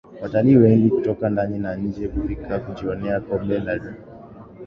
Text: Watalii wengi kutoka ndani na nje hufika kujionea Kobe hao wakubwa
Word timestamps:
Watalii 0.21 0.55
wengi 0.55 0.89
kutoka 0.89 1.29
ndani 1.29 1.59
na 1.59 1.75
nje 1.75 2.05
hufika 2.07 2.59
kujionea 2.59 3.19
Kobe 3.21 3.59
hao 3.59 3.65
wakubwa 3.67 3.95